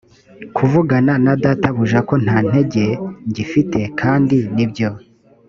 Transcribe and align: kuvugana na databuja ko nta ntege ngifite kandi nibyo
kuvugana 0.55 1.13
na 1.25 1.33
databuja 1.43 1.99
ko 2.07 2.13
nta 2.23 2.37
ntege 2.47 2.85
ngifite 3.29 3.79
kandi 3.99 4.37
nibyo 4.55 4.89